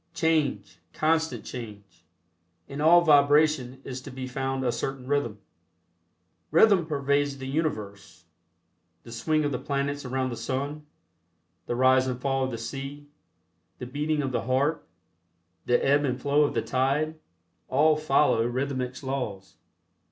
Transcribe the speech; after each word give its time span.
Change, 0.15 0.79
constant 0.93 1.45
change. 1.45 2.03
In 2.67 2.81
all 2.81 3.01
vibration 3.01 3.79
is 3.83 4.01
to 4.01 4.09
be 4.09 4.25
found 4.27 4.63
a 4.65 4.71
certain 4.71 5.05
rhythm. 5.05 5.37
Rhythm 6.49 6.87
pervades 6.87 7.37
the 7.37 7.45
universe. 7.45 8.25
The 9.03 9.11
swing 9.11 9.45
of 9.45 9.51
the 9.51 9.59
planets 9.59 10.03
around 10.03 10.31
the 10.31 10.35
sun; 10.37 10.87
the 11.67 11.75
rise 11.75 12.07
and 12.07 12.19
fall 12.19 12.43
of 12.43 12.49
the 12.49 12.57
sea; 12.57 13.09
the 13.77 13.85
beating 13.85 14.23
of 14.23 14.31
the 14.31 14.41
heart; 14.41 14.87
the 15.67 15.77
ebb 15.85 16.03
and 16.03 16.19
flow 16.19 16.45
of 16.45 16.55
the 16.55 16.63
tide; 16.63 17.19
all 17.67 17.95
follow 17.95 18.47
rhythmics 18.49 19.03
laws. 19.03 19.57